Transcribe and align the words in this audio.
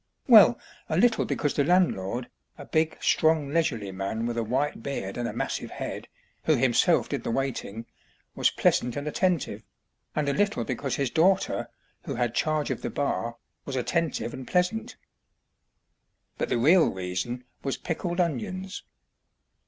Well, 0.27 0.57
a 0.89 0.97
little 0.97 1.25
because 1.25 1.53
the 1.53 1.63
landlord 1.63 2.27
(a 2.57 2.65
big, 2.65 2.97
strong, 3.03 3.49
leisurely 3.53 3.91
man 3.91 4.25
with 4.25 4.35
a 4.35 4.43
white 4.43 4.81
beard 4.81 5.15
and 5.15 5.27
a 5.27 5.31
massive 5.31 5.69
head), 5.69 6.07
who 6.45 6.55
himself 6.55 7.07
did 7.07 7.23
the 7.23 7.29
waiting, 7.29 7.85
was 8.33 8.49
pleasant 8.49 8.95
and 8.95 9.07
attentive, 9.07 9.61
and 10.15 10.27
a 10.27 10.33
little 10.33 10.63
because 10.63 10.95
his 10.95 11.11
daughter, 11.11 11.69
who 12.01 12.15
had 12.15 12.33
charge 12.33 12.71
of 12.71 12.81
the 12.81 12.89
bar, 12.89 13.37
was 13.63 13.75
attentive 13.75 14.33
and 14.33 14.47
pleasant. 14.47 14.95
But 16.39 16.49
the 16.49 16.57
real 16.57 16.87
reason 16.89 17.43
was 17.61 17.77
pickled 17.77 18.19
onions. 18.19 18.81